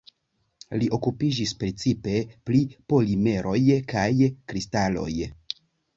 Li 0.83 0.87
okupiĝis 0.97 1.51
precipe 1.63 2.15
pri 2.49 2.61
polimeroj 2.95 3.59
kaj 3.95 4.09
kristaloj. 4.53 5.09